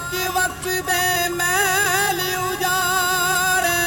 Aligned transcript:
ਲਾਲਚ 0.00 0.14
ਵਸਦੇ 0.34 1.28
ਮੈਲ 1.28 2.20
ਉਜਾੜੇ 2.38 3.80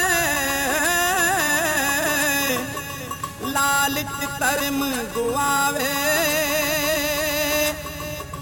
ਲਾਲਚ 3.52 4.20
ਧਰਮ 4.40 4.84
ਗੁਆਵੇ। 5.16 5.94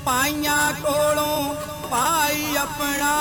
ਪਾਈਆਂ 0.06 0.74
ਕੋਲੋਂ 0.82 1.56
ਪਾਈ 1.92 2.56
ਆਪਣਾ 2.58 3.14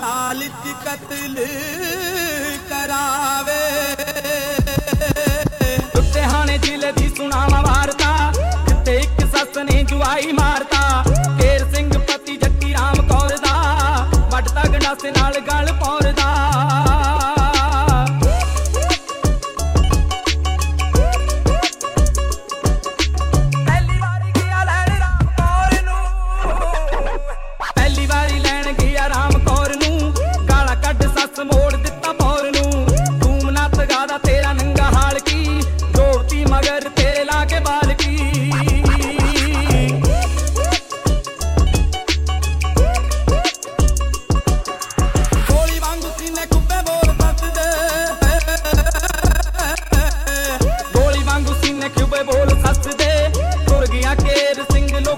ਲਾਲਚ 0.00 0.64
ਕਤਲ 0.84 1.36
ਕਰਾਵੇ। 2.70 3.62
ਲੁਧਿਆਣੇ 5.96 6.58
ਜ਼ਿਲ੍ਹੇ 6.58 6.92
ਦੀ 6.92 7.08
ਸੁਣਾਵਾ 7.16 7.60
ਵਾਰਤਾ 7.62 8.32
ਜਿੱਥੇ 8.66 8.96
ਇੱਕ 8.96 9.26
ਸੱਸ 9.36 9.58
ਨੇ 9.64 9.82
ਜੁਆਈ 9.84 10.32
ਮਾਰਤਾ। 10.32 10.71
ਵੱਡਤਾ 14.92 15.02
ਗੰਡਾਸੇ 15.02 15.10
ਨਾਲ 15.12 15.40
ਗਲ 15.40 15.72
ਪੌਰਦਾ 15.74 16.31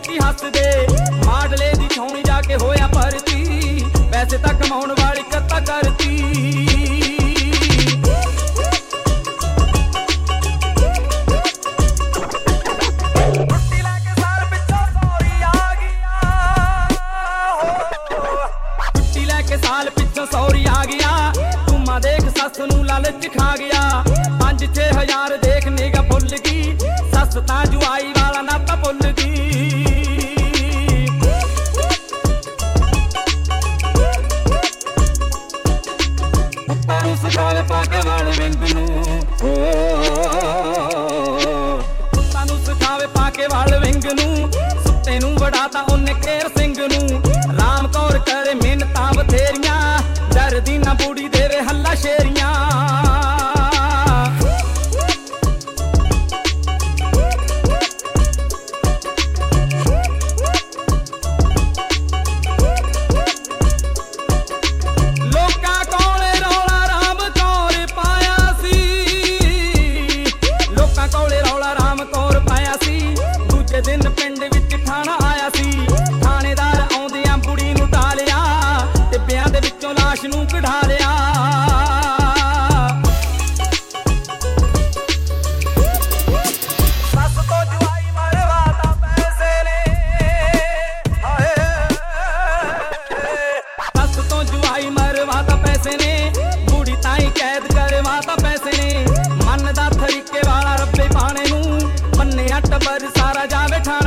ਸਿੰਘ 0.04 0.14
ਲੋਕੀ 0.14 0.18
ਹੱਸਦੇ? 0.24 0.86
ਮਾਡਲੇ 1.26 1.72
ਦੀ 1.78 1.88
ਛਾਉਣੀ 1.94 2.22
ਜਾ 2.22 2.40
ਕੇ 2.40 2.56
ਹੋਇਆ 2.56 2.86
ਭਰਤੀ। 2.86 3.84
ਪੈਸੇ 4.12 4.38
ਤਾਂ 4.38 4.52
ਕਮਾਉਣ 4.54 4.94
ਵਾਲੀ 5.00 5.22
ਕੱਤਾ 5.32 5.60
ਕਰਤੀ। 5.60 6.16
ਛੁੱਟੀ 13.34 13.82
ਲੈ 13.82 13.98
ਕੇ 13.98 14.14
ਸਾਲ 14.20 14.44
ਪਿੱਛੋਂ 14.50 14.84
ਸੌਰੀ 14.94 15.42
ਆ 15.42 15.52
ਗਿਆ। 15.80 16.88
ਛੁੱਟੀ 18.96 19.24
ਲੈ 19.24 19.40
ਕੇ 19.42 19.56
ਸਾਲ 19.56 19.90
ਪਿੱਛੋਂ 19.90 20.26
ਸੌਰੀ 20.32 20.64
ਆ 20.68 20.84
ਗਿਆ। 20.84 21.32
ਤੁਮਾ 21.66 21.98
ਦੇਖ 21.98 22.28
ਸੱਸ 22.38 22.60
ਨੂੰ 22.72 22.84
ਲਾਲਚ 22.86 23.28
ਖਾ 23.38 23.54
ਗਿਆ। 23.56 24.04
5-6000 24.40 25.36
ਦੇਖ 25.44 25.68
ਨਿਗਾ 25.68 26.02
ਭੁੱਲ 26.02 26.28
ਗਈ। 26.46 26.76
ਸੱਸ 27.14 27.34
ਤਾਂ 27.48 27.64
ਜੁਆਈ 27.66 28.13
ਸੁੱਤੇ 45.64 45.78
ਨੂੰ 45.78 45.88
ਵੜਾਤਾ 45.88 45.92
ਉਹਨੇ 45.92 46.14
ਕੇਰ 46.14 46.48
ਸਿੰਘ 46.56 46.74
ਨੂੰ। 46.78 47.22
ਰਾਮ 47.58 47.86
ਕੌਰ 47.88 48.18
ਕਰੇ 48.18 48.54
ਮਿਹਨਤਾਂ 48.54 49.12
ਬਥੇਰੀਆਂ 49.14 49.98
ਡਰਦੀ 50.34 50.78
ਨਾ 50.78 50.94
ਬੂੜੀ 50.94 51.28
ਦੇਵੇ 51.28 51.60
ਹੱਲਾ 51.60 51.94
ਸ਼ੇਰੀਆਂ। 51.94 52.52
ਲੋਕਾਂ 65.26 65.84
ਕੋਲੇ 65.84 66.32
ਪਾਣੇ 102.86 102.98
ਨੂੰ 102.98 103.12
ਬੰਨੇ 103.12 103.12
ਟੱਬਰ 103.14 103.20
ਸਾਰਾ 103.20 103.46
ਜਾਵੇ 103.46 103.78
ਠਾਣੇ 103.84 104.03